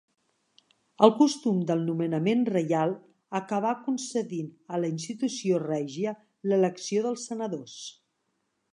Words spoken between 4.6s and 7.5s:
a la institució règia l'elecció dels